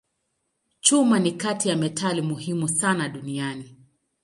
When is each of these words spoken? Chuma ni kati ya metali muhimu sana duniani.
Chuma 0.81 1.19
ni 1.19 1.31
kati 1.31 1.69
ya 1.69 1.75
metali 1.75 2.21
muhimu 2.21 2.67
sana 2.67 3.09
duniani. 3.09 3.75